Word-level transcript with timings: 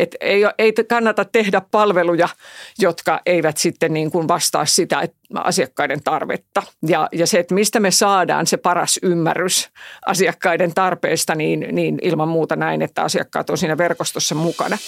Että 0.00 0.16
ei, 0.20 0.42
ei 0.58 0.72
kannata 0.88 1.24
tehdä 1.24 1.62
palveluja, 1.70 2.28
jotka 2.78 3.20
eivät 3.26 3.56
sitten 3.56 3.92
niin 3.92 4.10
kuin 4.10 4.28
vastaa 4.28 4.66
sitä 4.66 5.00
että 5.00 5.16
asiakkaiden 5.34 6.02
tarvetta. 6.02 6.62
Ja, 6.86 7.08
ja 7.12 7.26
se, 7.26 7.38
että 7.38 7.54
mistä 7.54 7.80
me 7.80 7.90
saadaan 7.90 8.46
se 8.46 8.56
paras 8.56 8.98
ymmärrys 9.02 9.70
asiakkaiden 10.06 10.74
tarpeesta, 10.74 11.34
niin, 11.34 11.66
niin 11.72 11.98
ilman 12.02 12.28
muuta 12.28 12.56
näin, 12.56 12.82
että 12.82 13.02
asiakkaat 13.02 13.50
on 13.50 13.58
siinä 13.58 13.78
verkostossa 13.78 14.34
mukana. 14.34 14.78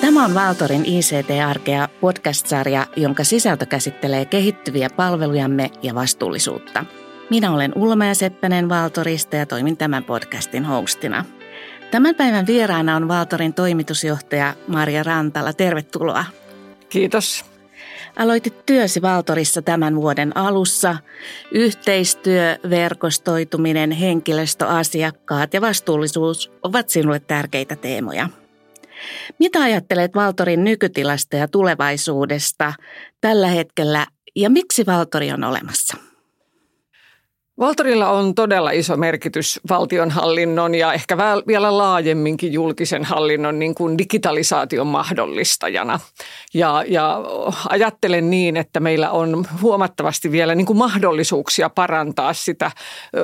Tämä 0.00 0.24
on 0.24 0.34
Valtorin 0.34 0.84
ICT-arkea 0.84 1.88
podcast-sarja, 2.00 2.86
jonka 2.96 3.24
sisältö 3.24 3.66
käsittelee 3.66 4.24
kehittyviä 4.24 4.90
palvelujamme 4.96 5.70
ja 5.82 5.94
vastuullisuutta. 5.94 6.84
Minä 7.30 7.52
olen 7.52 7.72
Ulma 7.76 8.14
Seppänen 8.14 8.68
Valtorista 8.68 9.36
ja 9.36 9.46
toimin 9.46 9.76
tämän 9.76 10.04
podcastin 10.04 10.64
hostina. 10.64 11.24
Tämän 11.90 12.14
päivän 12.14 12.46
vieraana 12.46 12.96
on 12.96 13.08
Valtorin 13.08 13.54
toimitusjohtaja 13.54 14.54
Maria 14.68 15.02
Rantala. 15.02 15.52
Tervetuloa. 15.52 16.24
Kiitos. 16.88 17.44
Aloitit 18.16 18.66
työsi 18.66 19.02
Valtorissa 19.02 19.62
tämän 19.62 19.96
vuoden 19.96 20.36
alussa. 20.36 20.96
Yhteistyö, 21.52 22.56
verkostoituminen, 22.70 23.90
henkilöstöasiakkaat 23.90 25.54
ja 25.54 25.60
vastuullisuus 25.60 26.52
ovat 26.62 26.88
sinulle 26.88 27.20
tärkeitä 27.20 27.76
teemoja. 27.76 28.28
Mitä 29.38 29.62
ajattelet 29.62 30.14
Valtorin 30.14 30.64
nykytilasta 30.64 31.36
ja 31.36 31.48
tulevaisuudesta 31.48 32.72
tällä 33.20 33.46
hetkellä 33.46 34.06
ja 34.36 34.50
miksi 34.50 34.86
Valtori 34.86 35.32
on 35.32 35.44
olemassa? 35.44 36.07
Valtorilla 37.58 38.10
on 38.10 38.34
todella 38.34 38.70
iso 38.70 38.96
merkitys 38.96 39.60
valtionhallinnon 39.70 40.74
ja 40.74 40.92
ehkä 40.92 41.16
vielä 41.46 41.78
laajemminkin 41.78 42.52
julkisen 42.52 43.04
hallinnon 43.04 43.58
niin 43.58 43.74
kuin 43.74 43.98
digitalisaation 43.98 44.86
mahdollistajana. 44.86 46.00
Ja, 46.54 46.84
ja 46.88 47.20
ajattelen 47.68 48.30
niin, 48.30 48.56
että 48.56 48.80
meillä 48.80 49.10
on 49.10 49.46
huomattavasti 49.62 50.32
vielä 50.32 50.54
niin 50.54 50.66
kuin 50.66 50.76
mahdollisuuksia 50.76 51.70
parantaa 51.70 52.32
sitä 52.32 52.70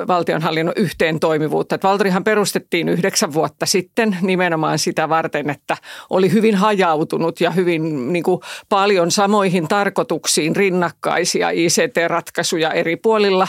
valtionhallinnon 0.07 0.73
yhteen 0.77 1.19
toimivuutta. 1.19 1.75
Että 1.75 1.87
Valtorihan 1.87 2.23
perustettiin 2.23 2.89
yhdeksän 2.89 3.33
vuotta 3.33 3.65
sitten 3.65 4.17
nimenomaan 4.21 4.79
sitä 4.79 5.09
varten, 5.09 5.49
että 5.49 5.77
oli 6.09 6.31
hyvin 6.31 6.55
hajautunut 6.55 7.41
ja 7.41 7.51
hyvin 7.51 8.13
niin 8.13 8.23
kuin 8.23 8.41
paljon 8.69 9.11
samoihin 9.11 9.67
tarkoituksiin 9.67 10.55
rinnakkaisia 10.55 11.49
ICT-ratkaisuja 11.49 12.71
eri 12.71 12.95
puolilla 12.95 13.47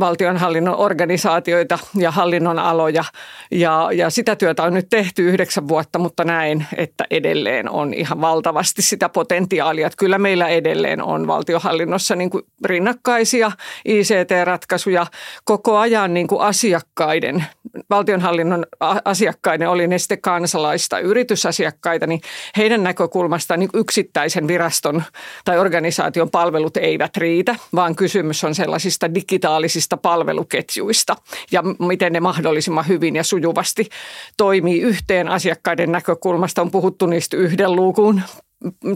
valtionhallinnon 0.00 0.76
organisaatioita 0.76 1.78
ja 1.94 2.10
hallinnon 2.10 2.58
aloja. 2.58 3.04
Ja, 3.50 3.88
ja 3.92 4.10
sitä 4.10 4.36
työtä 4.36 4.62
on 4.62 4.74
nyt 4.74 4.86
tehty 4.90 5.28
yhdeksän 5.28 5.68
vuotta, 5.68 5.98
mutta 5.98 6.24
näin, 6.24 6.66
että 6.76 7.04
edelleen 7.10 7.70
on 7.70 7.94
ihan 7.94 8.20
valtavasti 8.20 8.82
sitä 8.82 9.08
potentiaalia. 9.08 9.86
Että 9.86 9.96
kyllä 9.96 10.18
meillä 10.18 10.48
edelleen 10.48 11.02
on 11.02 11.26
valtionhallinnossa 11.26 12.16
niin 12.16 12.30
kuin 12.30 12.44
rinnakkaisia 12.64 13.52
ICT-ratkaisuja 13.84 15.06
koko 15.44 15.78
ajan 15.78 16.14
niin 16.14 16.26
kuin 16.26 16.40
asiakkaiden, 16.40 17.44
valtionhallinnon 17.90 18.66
asiakkaiden, 19.04 19.68
oli 19.68 19.86
ne 19.86 19.98
sitten 19.98 20.20
kansalaista, 20.20 20.98
yritysasiakkaita, 20.98 22.06
niin 22.06 22.20
heidän 22.56 22.82
näkökulmastaan 22.82 23.60
niin 23.60 23.70
yksittäisen 23.74 24.48
viraston 24.48 25.02
tai 25.44 25.58
organisaation 25.58 26.30
palvelut 26.30 26.76
eivät 26.76 27.16
riitä, 27.16 27.56
vaan 27.74 27.96
kysymys 27.96 28.44
on 28.44 28.54
sellaisista 28.54 29.14
digitaalisista 29.14 29.79
digitaalisista 29.80 29.96
palveluketjuista 29.96 31.16
ja 31.52 31.62
miten 31.62 32.12
ne 32.12 32.20
mahdollisimman 32.20 32.88
hyvin 32.88 33.16
ja 33.16 33.24
sujuvasti 33.24 33.88
toimii 34.36 34.80
yhteen 34.80 35.28
asiakkaiden 35.28 35.92
näkökulmasta. 35.92 36.62
On 36.62 36.70
puhuttu 36.70 37.06
niistä 37.06 37.36
yhden 37.36 37.76
luukun 37.76 38.22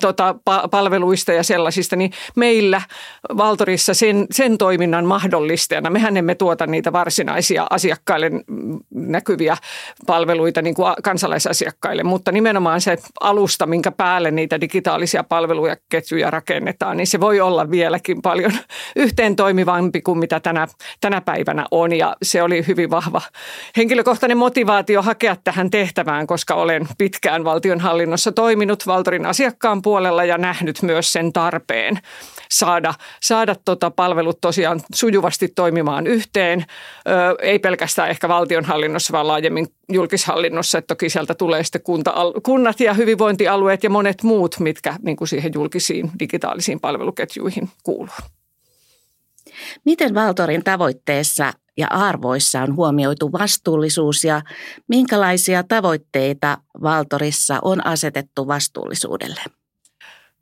tota, 0.01 0.35
palveluista 0.71 1.33
ja 1.33 1.43
sellaisista, 1.43 1.97
niin 1.97 2.11
meillä 2.37 2.83
Valtorissa 3.37 3.95
sen, 3.95 4.27
sen 4.31 4.59
toiminnan 4.59 5.05
mahdollistajana, 5.05 5.91
mehän 5.91 6.17
emme 6.17 6.35
tuota 6.35 6.67
niitä 6.67 6.93
varsinaisia 6.93 7.67
asiakkaille 7.71 8.31
näkyviä 8.95 9.57
palveluita 10.07 10.63
niin 10.63 10.75
kuin 10.75 10.95
kansalaisasiakkaille, 11.03 12.03
mutta 12.03 12.33
nimenomaan 12.33 12.81
se 12.81 12.99
alusta, 13.21 13.67
minkä 13.67 13.93
päälle 13.93 14.31
niitä 14.31 14.61
digitaalisia 14.61 15.25
palveluja 15.25 15.77
ketjuja 15.89 16.31
rakennetaan, 16.31 16.97
niin 16.97 17.07
se 17.07 17.21
voi 17.21 17.41
olla 17.41 17.71
vieläkin 17.71 18.23
paljon 18.23 18.53
yhteen 18.97 19.37
toimivampi 19.37 20.03
kuin 20.03 20.19
mitä 20.19 20.41
tänä, 20.41 20.69
tänä 21.01 21.21
päivänä 21.21 21.67
on. 21.71 21.93
Ja 21.93 22.17
se 22.23 22.43
oli 22.43 22.65
hyvin 22.67 22.91
vahva 22.91 23.21
henkilökohtainen 23.77 24.39
motivaatio 24.39 25.03
hakea 25.03 25.37
tähän 25.45 25.71
tehtävään, 25.71 26.27
koska 26.27 26.55
olen 26.55 26.89
pitkään 26.99 27.45
valtionhallinnossa 27.45 28.33
toiminut 28.33 28.87
Valtorin 28.87 29.27
asiakkaille 29.27 29.54
asiakkaan 29.55 29.83
puolella 29.83 30.25
ja 30.25 30.39
nähnyt 30.39 30.83
myös 30.83 31.13
sen 31.13 31.33
tarpeen 31.33 31.99
saada, 32.51 32.95
saada 33.23 33.55
tota 33.65 33.91
palvelut 33.91 34.41
tosiaan 34.41 34.81
sujuvasti 34.95 35.49
toimimaan 35.49 36.07
yhteen. 36.07 36.65
Ö, 37.09 37.43
ei 37.43 37.59
pelkästään 37.59 38.11
ehkä 38.11 38.29
valtionhallinnossa, 38.29 39.13
vaan 39.13 39.27
laajemmin 39.27 39.67
julkishallinnossa. 39.89 40.79
Että 40.79 40.95
toki 40.95 41.09
sieltä 41.09 41.35
tulee 41.35 41.65
sitten 41.65 41.83
kunta, 41.83 42.15
kunnat 42.43 42.81
ja 42.81 42.95
hyvinvointialueet 42.95 43.85
ja 43.85 43.91
monet 43.91 44.23
muut, 44.23 44.57
mitkä 44.59 44.97
niin 45.03 45.17
kuin 45.17 45.29
siihen 45.29 45.53
julkisiin 45.55 46.11
digitaalisiin 46.19 46.81
palveluketjuihin 46.81 47.69
kuuluu. 47.83 48.34
Miten 49.85 50.15
Valtorin 50.15 50.65
tavoitteessa 50.65 51.53
ja 51.77 51.87
arvoissa 51.91 52.63
on 52.63 52.77
huomioitu 52.77 53.33
vastuullisuus 53.33 54.25
ja 54.25 54.43
minkälaisia 54.89 55.63
tavoitteita 55.63 56.59
Valtorissa 56.83 57.59
on 57.63 57.87
asetettu 57.87 58.47
vastuullisuudelle? 58.47 59.41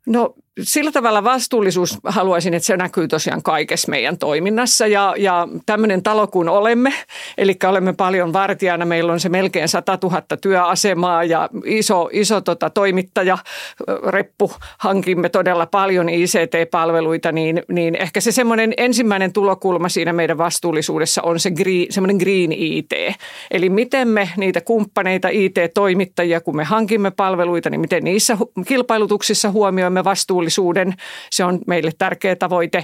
No 0.07 0.35
sillä 0.61 0.91
tavalla 0.91 1.23
vastuullisuus 1.23 1.97
haluaisin, 2.05 2.53
että 2.53 2.65
se 2.65 2.77
näkyy 2.77 3.07
tosiaan 3.07 3.43
kaikessa 3.43 3.91
meidän 3.91 4.17
toiminnassa. 4.17 4.87
Ja, 4.87 5.13
ja 5.17 5.47
tämmöinen 5.65 6.03
talo 6.03 6.27
kuin 6.27 6.49
olemme, 6.49 6.93
eli 7.37 7.55
olemme 7.67 7.93
paljon 7.93 8.33
vartijana, 8.33 8.85
meillä 8.85 9.13
on 9.13 9.19
se 9.19 9.29
melkein 9.29 9.67
100 9.67 9.97
000 10.03 10.21
työasemaa 10.41 11.23
ja 11.23 11.49
iso, 11.65 12.09
iso 12.11 12.41
tota, 12.41 12.69
toimittaja, 12.69 13.37
reppu, 14.07 14.51
hankimme 14.77 15.29
todella 15.29 15.65
paljon 15.65 16.09
ICT-palveluita, 16.09 17.31
niin, 17.31 17.63
niin 17.71 17.95
ehkä 17.95 18.21
se 18.21 18.31
semmoinen 18.31 18.73
ensimmäinen 18.77 19.33
tulokulma 19.33 19.89
siinä 19.89 20.13
meidän 20.13 20.37
vastuullisuudessa 20.37 21.21
on 21.21 21.39
se 21.39 21.51
green, 21.51 21.85
semmoinen 21.89 22.17
green 22.17 22.51
IT, 22.51 22.91
eli 23.51 23.69
miten 23.69 24.07
me 24.07 24.29
niitä 24.37 24.61
kumppaneita 24.61 25.29
IT-toimittajia, 25.31 26.41
kun 26.41 26.55
me 26.55 26.63
hankimme 26.63 27.11
palveluita, 27.11 27.69
niin 27.69 27.81
miten 27.81 28.03
niissä 28.03 28.37
kilpailutuksissa 28.67 29.51
huomioimme 29.51 30.03
vastuullisuutta 30.03 30.42
vastuullisuuden. 30.43 30.93
Se 31.31 31.43
on 31.43 31.59
meille 31.67 31.91
tärkeä 31.97 32.35
tavoite. 32.35 32.83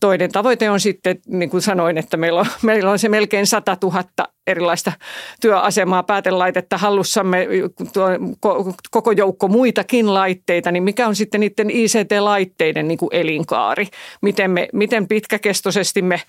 Toinen 0.00 0.32
tavoite 0.32 0.70
on 0.70 0.80
sitten, 0.80 1.18
niin 1.26 1.50
kuin 1.50 1.62
sanoin, 1.62 1.98
että 1.98 2.16
meillä 2.16 2.40
on, 2.40 2.46
meillä 2.62 2.90
on 2.90 2.98
se 2.98 3.08
melkein 3.08 3.46
100 3.46 3.76
000 3.82 4.04
erilaista 4.50 4.92
työasemaa, 5.40 6.02
päätelaitetta 6.02 6.78
hallussamme, 6.78 7.46
koko 8.90 9.12
joukko 9.12 9.48
muitakin 9.48 10.14
laitteita, 10.14 10.72
niin 10.72 10.82
mikä 10.82 11.08
on 11.08 11.16
sitten 11.16 11.40
niiden 11.40 11.70
ICT-laitteiden 11.70 12.88
niin 12.88 12.98
kuin 12.98 13.10
elinkaari? 13.12 13.86
Miten, 14.22 14.50
me, 14.50 14.68
miten 14.72 15.08
pitkäkestoisesti 15.08 16.02
me 16.02 16.20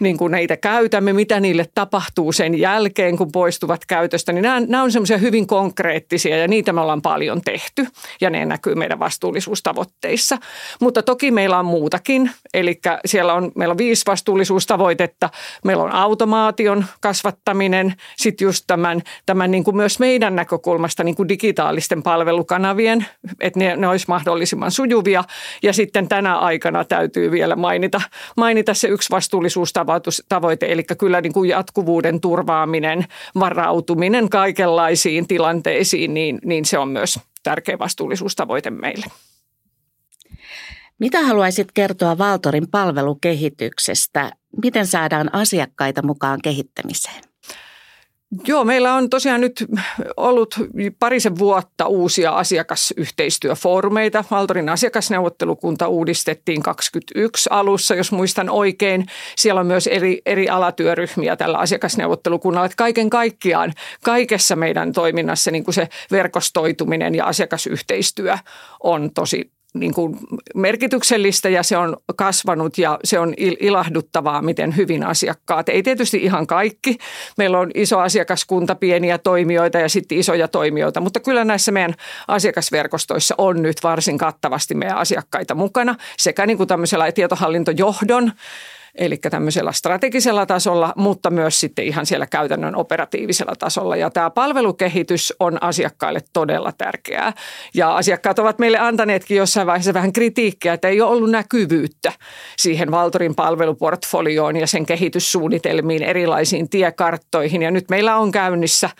niin 0.00 0.16
kuin 0.16 0.32
näitä 0.32 0.56
käytämme, 0.56 1.12
mitä 1.12 1.40
niille 1.40 1.66
tapahtuu 1.74 2.32
sen 2.32 2.58
jälkeen, 2.58 3.16
kun 3.16 3.32
poistuvat 3.32 3.86
käytöstä, 3.86 4.32
niin 4.32 4.42
nämä, 4.42 4.60
nämä 4.60 4.82
on 4.82 4.92
semmoisia 4.92 5.18
hyvin 5.18 5.46
konkreettisia 5.46 6.36
ja 6.36 6.48
niitä 6.48 6.72
me 6.72 6.80
ollaan 6.80 7.02
paljon 7.02 7.40
tehty 7.40 7.86
ja 8.20 8.30
ne 8.30 8.46
näkyy 8.46 8.74
meidän 8.74 8.98
vastuullisuustavoitteissa. 8.98 10.38
Mutta 10.80 11.02
toki 11.02 11.30
meillä 11.30 11.58
on 11.58 11.64
muutakin, 11.64 12.30
eli 12.54 12.80
siellä 13.04 13.34
on, 13.34 13.52
meillä 13.54 13.72
on 13.72 13.78
viisi 13.78 14.02
vastuullisuustavoitetta. 14.06 15.30
Meillä 15.64 15.82
on 15.82 15.92
automaation 15.92 16.84
kasvattaminen, 17.00 17.69
toinen 17.70 17.94
sitten 18.16 18.44
just 18.44 18.64
tämän, 18.66 19.02
tämän 19.26 19.50
niin 19.50 19.64
kuin 19.64 19.76
myös 19.76 19.98
meidän 19.98 20.36
näkökulmasta 20.36 21.04
niin 21.04 21.14
kuin 21.14 21.28
digitaalisten 21.28 22.02
palvelukanavien, 22.02 23.06
että 23.40 23.58
ne, 23.58 23.76
ne 23.76 23.88
olisi 23.88 24.04
mahdollisimman 24.08 24.70
sujuvia. 24.70 25.24
Ja 25.62 25.72
sitten 25.72 26.08
tänä 26.08 26.38
aikana 26.38 26.84
täytyy 26.84 27.30
vielä 27.30 27.56
mainita, 27.56 28.00
mainita 28.36 28.74
se 28.74 28.88
yksi 28.88 29.10
vastuullisuustavoite, 29.10 30.66
eli 30.72 30.82
kyllä 30.98 31.20
niin 31.20 31.32
kuin 31.32 31.50
jatkuvuuden 31.50 32.20
turvaaminen, 32.20 33.04
varautuminen 33.40 34.28
kaikenlaisiin 34.28 35.26
tilanteisiin, 35.26 36.14
niin, 36.14 36.38
niin 36.44 36.64
se 36.64 36.78
on 36.78 36.88
myös 36.88 37.18
tärkeä 37.42 37.78
vastuullisuustavoite 37.78 38.70
meille. 38.70 39.06
Mitä 40.98 41.22
haluaisit 41.22 41.72
kertoa 41.72 42.18
Valtorin 42.18 42.68
palvelukehityksestä? 42.70 44.32
Miten 44.62 44.86
saadaan 44.86 45.34
asiakkaita 45.34 46.02
mukaan 46.02 46.38
kehittämiseen? 46.42 47.29
Joo, 48.46 48.64
meillä 48.64 48.94
on 48.94 49.10
tosiaan 49.10 49.40
nyt 49.40 49.64
ollut 50.16 50.54
parisen 50.98 51.38
vuotta 51.38 51.86
uusia 51.86 52.30
asiakasyhteistyöfoorumeita. 52.30 54.24
Valtorin 54.30 54.68
asiakasneuvottelukunta 54.68 55.88
uudistettiin 55.88 56.62
21 56.62 57.48
alussa, 57.52 57.94
jos 57.94 58.12
muistan 58.12 58.50
oikein. 58.50 59.06
Siellä 59.36 59.60
on 59.60 59.66
myös 59.66 59.86
eri, 59.86 60.22
eri 60.26 60.48
alatyöryhmiä 60.48 61.36
tällä 61.36 61.58
asiakasneuvottelukunnalla. 61.58 62.66
Että 62.66 62.76
kaiken 62.76 63.10
kaikkiaan 63.10 63.72
kaikessa 64.04 64.56
meidän 64.56 64.92
toiminnassa 64.92 65.50
niin 65.50 65.64
kuin 65.64 65.74
se 65.74 65.88
verkostoituminen 66.10 67.14
ja 67.14 67.24
asiakasyhteistyö 67.26 68.38
on 68.82 69.10
tosi 69.14 69.50
niin 69.74 69.94
kuin 69.94 70.18
merkityksellistä 70.54 71.48
ja 71.48 71.62
se 71.62 71.76
on 71.76 71.96
kasvanut 72.16 72.78
ja 72.78 72.98
se 73.04 73.18
on 73.18 73.34
ilahduttavaa, 73.38 74.42
miten 74.42 74.76
hyvin 74.76 75.06
asiakkaat. 75.06 75.68
Ei 75.68 75.82
tietysti 75.82 76.16
ihan 76.16 76.46
kaikki. 76.46 76.98
Meillä 77.36 77.58
on 77.58 77.70
iso 77.74 77.98
asiakaskunta, 77.98 78.74
pieniä 78.74 79.18
toimijoita 79.18 79.78
ja 79.78 79.88
sitten 79.88 80.18
isoja 80.18 80.48
toimijoita, 80.48 81.00
mutta 81.00 81.20
kyllä 81.20 81.44
näissä 81.44 81.72
meidän 81.72 81.94
asiakasverkostoissa 82.28 83.34
on 83.38 83.62
nyt 83.62 83.76
varsin 83.82 84.18
kattavasti 84.18 84.74
meidän 84.74 84.98
asiakkaita 84.98 85.54
mukana 85.54 85.96
sekä 86.18 86.46
niin 86.46 86.56
kuin 86.56 86.68
tämmöisellä 86.68 87.12
tietohallintojohdon 87.12 88.32
eli 88.94 89.16
tämmöisellä 89.16 89.72
strategisella 89.72 90.46
tasolla, 90.46 90.92
mutta 90.96 91.30
myös 91.30 91.60
sitten 91.60 91.84
ihan 91.84 92.06
siellä 92.06 92.26
käytännön 92.26 92.76
operatiivisella 92.76 93.52
tasolla. 93.58 93.96
Ja 93.96 94.10
tämä 94.10 94.30
palvelukehitys 94.30 95.34
on 95.40 95.62
asiakkaille 95.62 96.20
todella 96.32 96.72
tärkeää. 96.78 97.32
Ja 97.74 97.96
asiakkaat 97.96 98.38
ovat 98.38 98.58
meille 98.58 98.78
antaneetkin 98.78 99.36
jossain 99.36 99.66
vaiheessa 99.66 99.94
vähän 99.94 100.12
kritiikkiä, 100.12 100.72
että 100.72 100.88
ei 100.88 101.00
ole 101.00 101.10
ollut 101.10 101.30
näkyvyyttä 101.30 102.12
siihen 102.58 102.90
Valtorin 102.90 103.34
palveluportfolioon 103.34 104.56
ja 104.56 104.66
sen 104.66 104.86
kehityssuunnitelmiin, 104.86 106.02
erilaisiin 106.02 106.68
tiekarttoihin. 106.68 107.62
Ja 107.62 107.70
nyt 107.70 107.90
meillä 107.90 108.16
on 108.16 108.32
käynnissä 108.32 108.90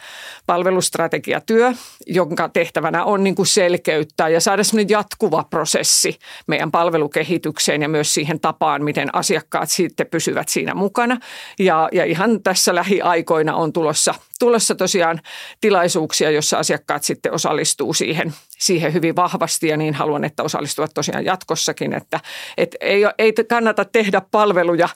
palvelustrategiatyö, 0.46 1.72
jonka 2.06 2.48
tehtävänä 2.48 3.04
on 3.04 3.24
niin 3.24 3.34
kuin 3.34 3.46
selkeyttää 3.46 4.28
ja 4.28 4.40
saada 4.40 4.64
semmoinen 4.64 4.88
jatkuva 4.88 5.44
prosessi 5.50 6.18
meidän 6.46 6.70
palvelukehitykseen 6.70 7.82
ja 7.82 7.88
myös 7.88 8.14
siihen 8.14 8.40
tapaan, 8.40 8.84
miten 8.84 9.14
asiakkaat 9.14 9.68
sitten 9.90 10.06
pysyvät 10.06 10.48
siinä 10.48 10.74
mukana. 10.74 11.16
Ja, 11.58 11.88
ja 11.92 12.04
ihan 12.04 12.42
tässä 12.42 12.74
lähiaikoina 12.74 13.56
on 13.56 13.72
tulossa, 13.72 14.14
tulossa 14.40 14.74
tosiaan 14.74 15.20
tilaisuuksia, 15.60 16.30
jossa 16.30 16.58
asiakkaat 16.58 17.04
sitten 17.04 17.32
osallistuu 17.32 17.94
siihen, 17.94 18.34
siihen 18.58 18.92
hyvin 18.92 19.16
vahvasti 19.16 19.68
ja 19.68 19.76
niin 19.76 19.94
haluan, 19.94 20.24
että 20.24 20.42
osallistuvat 20.42 20.90
tosiaan 20.94 21.24
jatkossakin, 21.24 21.94
että, 21.94 22.20
että 22.56 22.76
ei, 22.80 23.02
ei 23.18 23.32
kannata 23.48 23.84
tehdä 23.84 24.22
palveluja, 24.30 24.88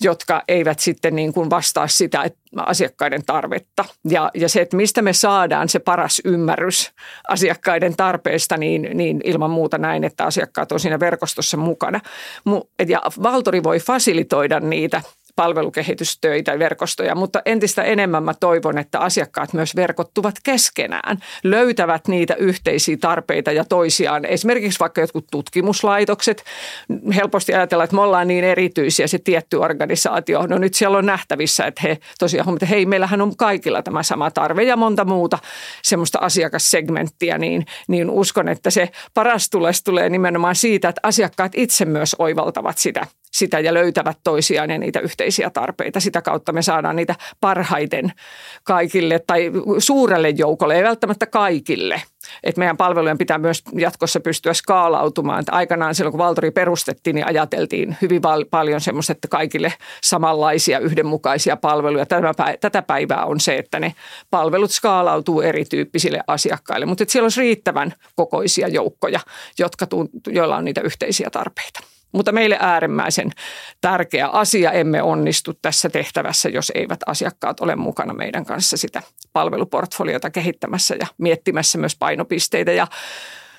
jotka 0.00 0.42
eivät 0.48 0.78
sitten 0.78 1.16
niin 1.16 1.32
kuin 1.32 1.50
vastaa 1.50 1.88
sitä 1.88 2.22
että 2.22 2.42
asiakkaiden 2.56 3.24
tarvetta. 3.26 3.84
Ja, 4.08 4.30
ja 4.34 4.48
se, 4.48 4.60
että 4.60 4.76
mistä 4.76 5.02
me 5.02 5.12
saadaan 5.12 5.68
se 5.68 5.78
paras 5.78 6.20
ymmärrys 6.24 6.92
asiakkaiden 7.28 7.96
tarpeesta, 7.96 8.56
niin, 8.56 8.88
niin 8.94 9.20
ilman 9.24 9.50
muuta 9.50 9.78
näin, 9.78 10.04
että 10.04 10.24
asiakkaat 10.24 10.72
on 10.72 10.80
siinä 10.80 11.00
verkostossa 11.00 11.56
mukana. 11.56 12.00
Ja 12.88 13.02
Valtori 13.22 13.62
voi 13.62 13.78
fasilitoida 13.78 14.60
niitä 14.60 15.02
palvelukehitystöitä, 15.36 16.58
verkostoja, 16.58 17.14
mutta 17.14 17.42
entistä 17.44 17.82
enemmän 17.82 18.22
mä 18.22 18.34
toivon, 18.40 18.78
että 18.78 18.98
asiakkaat 18.98 19.52
myös 19.52 19.76
verkottuvat 19.76 20.34
keskenään, 20.42 21.18
löytävät 21.44 22.08
niitä 22.08 22.34
yhteisiä 22.34 22.96
tarpeita 23.00 23.52
ja 23.52 23.64
toisiaan. 23.64 24.24
Esimerkiksi 24.24 24.80
vaikka 24.80 25.00
jotkut 25.00 25.26
tutkimuslaitokset, 25.30 26.44
helposti 27.14 27.54
ajatellaan, 27.54 27.84
että 27.84 27.96
me 27.96 28.02
ollaan 28.02 28.28
niin 28.28 28.44
erityisiä, 28.44 29.06
se 29.06 29.18
tietty 29.18 29.56
organisaatio. 29.56 30.46
No 30.46 30.58
nyt 30.58 30.74
siellä 30.74 30.98
on 30.98 31.06
nähtävissä, 31.06 31.66
että 31.66 31.80
he 31.82 31.98
tosiaan, 32.18 32.54
että 32.54 32.66
hei, 32.66 32.86
meillähän 32.86 33.20
on 33.20 33.36
kaikilla 33.36 33.82
tämä 33.82 34.02
sama 34.02 34.30
tarve 34.30 34.62
ja 34.62 34.76
monta 34.76 35.04
muuta 35.04 35.38
semmoista 35.82 36.18
asiakassegmenttiä, 36.18 37.38
niin, 37.38 37.66
niin 37.88 38.10
uskon, 38.10 38.48
että 38.48 38.70
se 38.70 38.88
paras 39.14 39.50
tules 39.50 39.82
tulee 39.82 40.08
nimenomaan 40.08 40.54
siitä, 40.54 40.88
että 40.88 41.00
asiakkaat 41.02 41.52
itse 41.54 41.84
myös 41.84 42.16
oivaltavat 42.18 42.78
sitä 42.78 43.06
sitä 43.32 43.60
ja 43.60 43.74
löytävät 43.74 44.18
toisiaan 44.24 44.70
ja 44.70 44.78
niitä 44.78 45.00
yhteisiä 45.00 45.50
tarpeita. 45.50 46.00
Sitä 46.00 46.22
kautta 46.22 46.52
me 46.52 46.62
saadaan 46.62 46.96
niitä 46.96 47.14
parhaiten 47.40 48.12
kaikille 48.64 49.18
tai 49.18 49.50
suurelle 49.78 50.28
joukolle, 50.28 50.76
ei 50.76 50.82
välttämättä 50.82 51.26
kaikille. 51.26 52.02
Et 52.44 52.56
meidän 52.56 52.76
palvelujen 52.76 53.18
pitää 53.18 53.38
myös 53.38 53.62
jatkossa 53.74 54.20
pystyä 54.20 54.54
skaalautumaan. 54.54 55.40
Että 55.40 55.52
aikanaan 55.52 55.94
silloin, 55.94 56.12
kun 56.12 56.18
Valtori 56.18 56.50
perustettiin, 56.50 57.14
niin 57.14 57.26
ajateltiin 57.26 57.96
hyvin 58.02 58.22
val- 58.22 58.44
paljon 58.50 58.80
semmoista, 58.80 59.12
että 59.12 59.28
kaikille 59.28 59.72
samanlaisia 60.02 60.78
yhdenmukaisia 60.78 61.56
palveluja. 61.56 62.06
Tätä 62.60 62.82
päivää 62.82 63.24
on 63.24 63.40
se, 63.40 63.56
että 63.56 63.80
ne 63.80 63.94
palvelut 64.30 64.70
skaalautuu 64.70 65.40
erityyppisille 65.40 66.20
asiakkaille, 66.26 66.86
mutta 66.86 67.04
siellä 67.08 67.24
olisi 67.24 67.40
riittävän 67.40 67.94
kokoisia 68.16 68.68
joukkoja, 68.68 69.20
jotka, 69.58 69.86
joilla 70.28 70.56
on 70.56 70.64
niitä 70.64 70.80
yhteisiä 70.80 71.30
tarpeita. 71.30 71.80
Mutta 72.12 72.32
meille 72.32 72.56
äärimmäisen 72.60 73.30
tärkeä 73.80 74.28
asia. 74.28 74.72
Emme 74.72 75.02
onnistu 75.02 75.54
tässä 75.62 75.88
tehtävässä, 75.88 76.48
jos 76.48 76.72
eivät 76.74 77.00
asiakkaat 77.06 77.60
ole 77.60 77.76
mukana 77.76 78.14
meidän 78.14 78.44
kanssa 78.44 78.76
sitä 78.76 79.02
palveluportfoliota 79.32 80.30
kehittämässä 80.30 80.94
ja 81.00 81.06
miettimässä 81.18 81.78
myös 81.78 81.96
painopisteitä. 81.96 82.72
Ja 82.72 82.86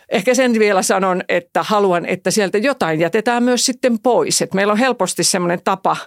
ehkä 0.10 0.34
sen 0.34 0.54
vielä 0.60 0.82
sanon, 0.82 1.22
että 1.30 1.64
haluan, 1.64 2.06
että 2.06 2.32
sieltä 2.32 2.58
jotain 2.58 3.00
jätetään 3.00 3.44
myös 3.44 3.66
sitten 3.66 4.00
pois. 4.00 4.42
Että 4.42 4.56
meillä 4.56 4.74
on 4.74 4.80
helposti 4.80 5.24
semmoinen 5.24 5.60
tapa 5.64 5.98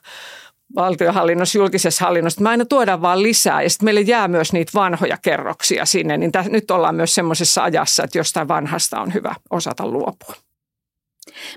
valtiohallinnossa, 0.75 1.59
julkisessa 1.59 2.05
hallinnossa, 2.05 2.41
me 2.41 2.49
aina 2.49 2.65
tuodaan 2.65 3.03
vaan 3.03 3.23
lisää 3.23 3.63
ja 3.63 3.71
sitten 3.71 3.85
meille 3.85 4.01
jää 4.01 4.29
myös 4.29 4.53
niitä 4.53 4.73
vanhoja 4.75 5.19
kerroksia 5.23 5.85
sinne, 5.85 6.17
niin 6.17 6.33
täs, 6.33 6.47
nyt 6.47 6.71
ollaan 6.71 6.95
myös 6.95 7.15
semmoisessa 7.15 7.63
ajassa, 7.65 8.05
että 8.05 8.19
jostain 8.19 8.49
vanhasta 8.49 9.01
on 9.01 9.15
hyvä 9.15 9.35
osata 9.51 9.87
luopua. 9.87 10.46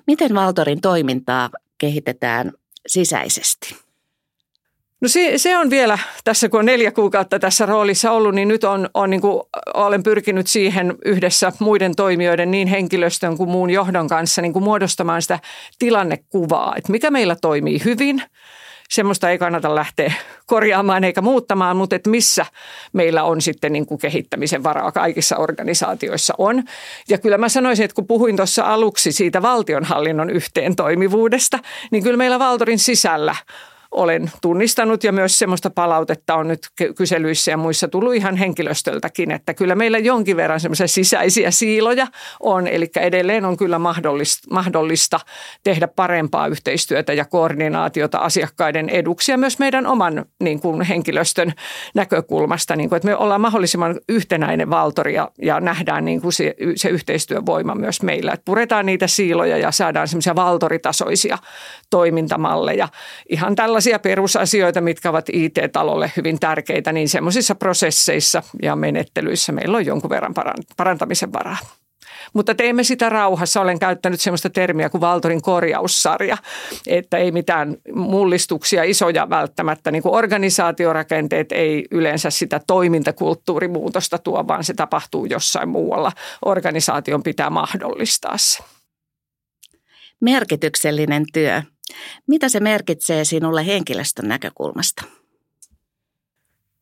Miten 0.07 0.35
Valtorin 0.35 0.81
toimintaa 0.81 1.49
kehitetään 1.77 2.51
sisäisesti? 2.87 3.75
No 5.01 5.07
se, 5.07 5.33
se 5.37 5.57
on 5.57 5.69
vielä, 5.69 5.97
tässä 6.23 6.49
kun 6.49 6.59
on 6.59 6.65
neljä 6.65 6.91
kuukautta 6.91 7.39
tässä 7.39 7.65
roolissa 7.65 8.11
ollut, 8.11 8.35
niin 8.35 8.47
nyt 8.47 8.63
on, 8.63 8.89
on 8.93 9.09
niin 9.09 9.21
kuin, 9.21 9.41
olen 9.73 10.03
pyrkinyt 10.03 10.47
siihen 10.47 10.95
yhdessä 11.05 11.51
muiden 11.59 11.95
toimijoiden, 11.95 12.51
niin 12.51 12.67
henkilöstön 12.67 13.37
kuin 13.37 13.49
muun 13.49 13.69
johdon 13.69 14.07
kanssa 14.07 14.41
niin 14.41 14.53
kuin 14.53 14.63
muodostamaan 14.63 15.21
sitä 15.21 15.39
tilannekuvaa, 15.79 16.73
että 16.77 16.91
mikä 16.91 17.11
meillä 17.11 17.35
toimii 17.41 17.81
hyvin– 17.85 18.23
semmoista 18.89 19.29
ei 19.29 19.37
kannata 19.37 19.75
lähteä 19.75 20.13
korjaamaan 20.45 21.03
eikä 21.03 21.21
muuttamaan, 21.21 21.77
mutta 21.77 21.95
että 21.95 22.09
missä 22.09 22.45
meillä 22.93 23.23
on 23.23 23.41
sitten 23.41 23.73
niin 23.73 23.85
kuin 23.85 23.99
kehittämisen 23.99 24.63
varaa 24.63 24.91
kaikissa 24.91 25.37
organisaatioissa 25.37 26.33
on. 26.37 26.63
Ja 27.09 27.17
kyllä 27.17 27.37
mä 27.37 27.49
sanoisin, 27.49 27.85
että 27.85 27.95
kun 27.95 28.07
puhuin 28.07 28.35
tuossa 28.35 28.63
aluksi 28.63 29.11
siitä 29.11 29.41
valtionhallinnon 29.41 30.29
yhteen 30.29 30.75
toimivuudesta, 30.75 31.59
niin 31.91 32.03
kyllä 32.03 32.17
meillä 32.17 32.39
Valtorin 32.39 32.79
sisällä 32.79 33.35
olen 33.91 34.31
tunnistanut 34.41 35.03
ja 35.03 35.11
myös 35.11 35.39
semmoista 35.39 35.69
palautetta 35.69 36.35
on 36.35 36.47
nyt 36.47 36.59
kyselyissä 36.97 37.51
ja 37.51 37.57
muissa 37.57 37.87
tullut 37.87 38.15
ihan 38.15 38.35
henkilöstöltäkin, 38.35 39.31
että 39.31 39.53
kyllä 39.53 39.75
meillä 39.75 39.97
jonkin 39.97 40.37
verran 40.37 40.59
semmoisia 40.59 40.87
sisäisiä 40.87 41.51
siiloja 41.51 42.07
on, 42.39 42.67
eli 42.67 42.89
edelleen 42.95 43.45
on 43.45 43.57
kyllä 43.57 43.79
mahdollista, 44.49 45.19
tehdä 45.63 45.87
parempaa 45.87 46.47
yhteistyötä 46.47 47.13
ja 47.13 47.25
koordinaatiota 47.25 48.17
asiakkaiden 48.17 48.89
eduksi 48.89 49.31
ja 49.31 49.37
myös 49.37 49.59
meidän 49.59 49.87
oman 49.87 50.25
niin 50.43 50.59
kuin 50.59 50.81
henkilöstön 50.81 51.53
näkökulmasta, 51.95 52.75
niin 52.75 52.89
kuin, 52.89 52.97
että 52.97 53.07
me 53.07 53.15
ollaan 53.15 53.41
mahdollisimman 53.41 53.99
yhtenäinen 54.09 54.69
valtori 54.69 55.13
ja, 55.13 55.31
ja 55.41 55.59
nähdään 55.59 56.05
niin 56.05 56.21
kuin 56.21 56.33
se, 56.33 56.55
se 56.75 56.89
yhteistyövoima 56.89 57.75
myös 57.75 58.01
meillä, 58.01 58.33
että 58.33 58.45
puretaan 58.45 58.85
niitä 58.85 59.07
siiloja 59.07 59.57
ja 59.57 59.71
saadaan 59.71 60.07
semmoisia 60.07 60.35
valtoritasoisia 60.35 61.37
toimintamalleja. 61.89 62.87
Ihan 63.29 63.55
tällä 63.55 63.78
sellaisia 63.81 63.99
perusasioita, 63.99 64.81
mitkä 64.81 65.09
ovat 65.09 65.29
IT-talolle 65.33 66.11
hyvin 66.17 66.39
tärkeitä, 66.39 66.91
niin 66.91 67.09
semmoisissa 67.09 67.55
prosesseissa 67.55 68.43
ja 68.61 68.75
menettelyissä 68.75 69.51
meillä 69.51 69.77
on 69.77 69.85
jonkun 69.85 70.09
verran 70.09 70.33
parantamisen 70.77 71.33
varaa. 71.33 71.57
Mutta 72.33 72.55
teemme 72.55 72.83
sitä 72.83 73.09
rauhassa. 73.09 73.61
Olen 73.61 73.79
käyttänyt 73.79 74.21
sellaista 74.21 74.49
termiä 74.49 74.89
kuin 74.89 75.01
Valtorin 75.01 75.41
korjaussarja, 75.41 76.37
että 76.87 77.17
ei 77.17 77.31
mitään 77.31 77.77
mullistuksia 77.93 78.83
isoja 78.83 79.29
välttämättä. 79.29 79.91
Niin 79.91 80.03
kuin 80.03 80.15
organisaatiorakenteet 80.15 81.51
ei 81.51 81.85
yleensä 81.91 82.29
sitä 82.29 82.61
toimintakulttuurimuutosta 82.67 84.17
tuo, 84.17 84.47
vaan 84.47 84.63
se 84.63 84.73
tapahtuu 84.73 85.25
jossain 85.25 85.69
muualla. 85.69 86.11
Organisaation 86.45 87.23
pitää 87.23 87.49
mahdollistaa 87.49 88.37
se. 88.37 88.63
Merkityksellinen 90.21 91.25
työ 91.33 91.61
mitä 92.27 92.49
se 92.49 92.59
merkitsee 92.59 93.25
sinulle 93.25 93.65
henkilöstön 93.65 94.27
näkökulmasta? 94.27 95.03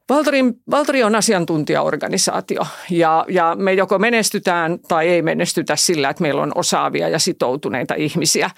Valtori, 0.09 0.43
Valtori 0.71 1.03
on 1.03 1.15
asiantuntijaorganisaatio 1.15 2.61
ja, 2.89 3.25
ja 3.27 3.55
me 3.59 3.73
joko 3.73 3.99
menestytään 3.99 4.79
tai 4.87 5.07
ei 5.07 5.21
menestytä 5.21 5.75
sillä, 5.75 6.09
että 6.09 6.21
meillä 6.21 6.41
on 6.41 6.51
osaavia 6.55 7.09
ja 7.09 7.19
sitoutuneita 7.19 7.95
ihmisiä 7.95 8.49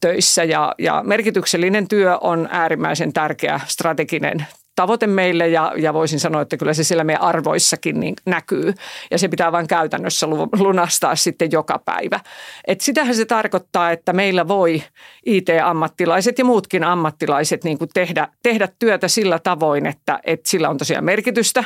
töissä. 0.00 0.44
Ja, 0.44 0.74
ja 0.78 1.02
merkityksellinen 1.06 1.88
työ 1.88 2.18
on 2.18 2.48
äärimmäisen 2.50 3.12
tärkeä 3.12 3.60
strateginen 3.66 4.46
tavoite 4.78 5.06
meille 5.06 5.48
ja, 5.48 5.72
ja 5.76 5.94
voisin 5.94 6.20
sanoa, 6.20 6.42
että 6.42 6.56
kyllä 6.56 6.74
se 6.74 6.84
siellä 6.84 7.04
meidän 7.04 7.22
arvoissakin 7.22 8.00
niin 8.00 8.14
näkyy. 8.26 8.74
Ja 9.10 9.18
se 9.18 9.28
pitää 9.28 9.52
vain 9.52 9.66
käytännössä 9.66 10.26
lunastaa 10.58 11.16
sitten 11.16 11.48
joka 11.52 11.78
päivä. 11.84 12.20
Et 12.66 12.80
sitähän 12.80 13.14
se 13.14 13.24
tarkoittaa, 13.24 13.90
että 13.90 14.12
meillä 14.12 14.48
voi 14.48 14.82
IT-ammattilaiset 15.26 16.38
ja 16.38 16.44
muutkin 16.44 16.84
ammattilaiset 16.84 17.64
niin 17.64 17.78
kuin 17.78 17.90
tehdä, 17.94 18.28
tehdä 18.42 18.68
työtä 18.78 19.08
sillä 19.08 19.38
tavoin, 19.38 19.86
että, 19.86 20.20
että 20.24 20.50
sillä 20.50 20.68
on 20.68 20.78
tosiaan 20.78 21.04
merkitystä. 21.04 21.64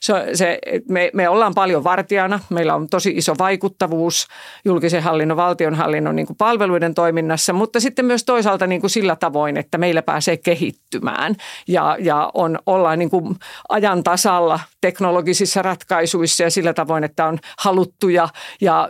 Se, 0.00 0.14
se, 0.34 0.58
me, 0.88 1.10
me 1.14 1.28
ollaan 1.28 1.54
paljon 1.54 1.84
vartijana, 1.84 2.40
meillä 2.50 2.74
on 2.74 2.88
tosi 2.88 3.10
iso 3.16 3.34
vaikuttavuus 3.38 4.26
julkisen 4.64 5.02
hallinnon, 5.02 5.36
valtionhallinnon 5.36 6.16
niin 6.16 6.26
kuin 6.26 6.36
palveluiden 6.36 6.94
toiminnassa, 6.94 7.52
mutta 7.52 7.80
sitten 7.80 8.04
myös 8.04 8.24
toisaalta 8.24 8.66
niin 8.66 8.80
kuin 8.80 8.90
sillä 8.90 9.16
tavoin, 9.16 9.56
että 9.56 9.78
meillä 9.78 10.02
pääsee 10.02 10.36
kehittymään 10.36 11.34
ja, 11.68 11.96
ja 12.00 12.30
on, 12.52 12.58
ollaan 12.66 12.98
niin 12.98 13.10
kuin 13.10 13.36
ajan 13.68 14.02
tasalla 14.02 14.60
teknologisissa 14.80 15.62
ratkaisuissa 15.62 16.42
ja 16.42 16.50
sillä 16.50 16.74
tavoin, 16.74 17.04
että 17.04 17.26
on 17.26 17.38
haluttu 17.58 18.08
ja, 18.08 18.28
ja 18.60 18.88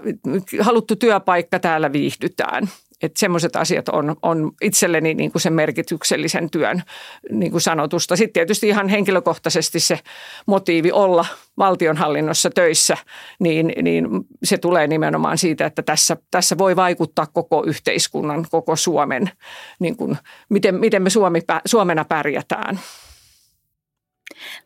haluttu 0.61 0.97
työpaikka 0.97 1.59
täällä 1.59 1.93
viihdytään. 1.93 2.69
Että 3.03 3.21
semmoiset 3.21 3.57
asiat 3.57 3.89
on, 3.89 4.17
on 4.23 4.53
itselleni 4.61 5.15
niin 5.15 5.33
kuin 5.33 5.43
sen 5.43 5.53
merkityksellisen 5.53 6.51
työn 6.51 6.83
niin 7.31 7.53
kuin 7.53 7.61
sanotusta. 7.61 8.17
Sitten 8.17 8.33
tietysti 8.33 8.69
ihan 8.69 8.89
henkilökohtaisesti 8.89 9.81
se 9.81 9.99
motiivi 10.47 10.93
olla 10.93 11.27
valtionhallinnossa 11.59 12.51
töissä, 12.51 12.97
niin, 13.39 13.73
niin 13.83 14.09
se 14.45 14.59
tulee 14.59 14.87
nimenomaan 14.87 15.39
siitä, 15.39 15.67
että 15.67 15.83
tässä, 15.83 16.17
tässä 16.31 16.59
voi 16.59 16.77
vaikuttaa 16.77 17.27
koko 17.33 17.65
yhteiskunnan, 17.67 18.47
koko 18.51 18.77
Suomen, 18.77 19.31
niin 19.79 19.97
kuin, 19.97 20.19
miten, 20.49 20.75
miten 20.75 21.03
me 21.03 21.11
Suomi, 21.11 21.41
Suomena 21.67 22.05
pärjätään. 22.05 22.81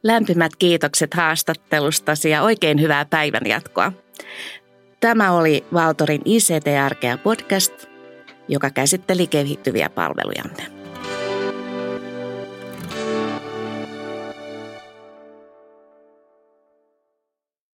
Lämpimät 0.03 0.57
kiitokset 0.57 1.15
haastattelustasi 1.15 2.31
ja 2.31 2.43
oikein 2.43 2.81
hyvää 2.81 3.05
päivänjatkoa. 3.05 3.93
Tämä 5.01 5.33
oli 5.33 5.65
Valtorin 5.73 6.23
ICT-arkea 6.25 7.19
podcast– 7.19 7.73
joka 8.49 8.71
käsitteli 8.71 9.27
kehittyviä 9.27 9.91
palvelujamme. 9.91 10.76